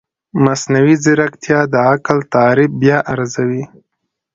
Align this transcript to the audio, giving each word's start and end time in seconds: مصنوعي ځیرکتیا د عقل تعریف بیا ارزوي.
مصنوعي 0.43 0.95
ځیرکتیا 1.03 1.59
د 1.73 1.75
عقل 1.91 2.17
تعریف 2.33 2.71
بیا 2.81 2.97
ارزوي. 3.11 3.63